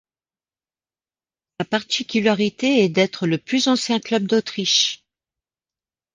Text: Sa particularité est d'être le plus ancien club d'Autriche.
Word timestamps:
Sa 1.59 1.65
particularité 1.67 2.83
est 2.83 2.89
d'être 2.89 3.27
le 3.27 3.37
plus 3.37 3.67
ancien 3.67 3.99
club 3.99 4.25
d'Autriche. 4.25 5.03